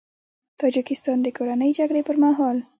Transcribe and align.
د 0.53 0.53
تاجیکستان 0.59 1.17
د 1.21 1.27
کورنۍ 1.37 1.71
جګړې 1.79 2.01
پر 2.07 2.15
مهال 2.23 2.57